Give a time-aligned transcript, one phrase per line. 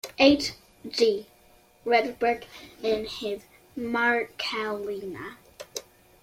[0.17, 0.53] H.
[0.89, 1.27] G.
[1.85, 2.45] Rettberg
[2.81, 3.43] in his
[3.77, 5.35] "Marcelliana".